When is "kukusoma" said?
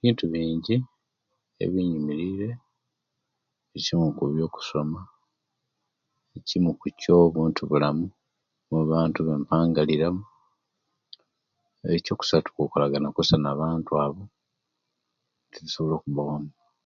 4.18-5.00